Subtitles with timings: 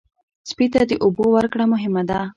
[0.49, 2.19] سپي ته د اوبو ورکړه مهمه ده.